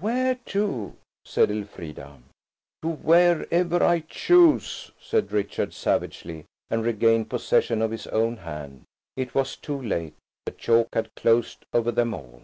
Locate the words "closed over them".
11.14-12.12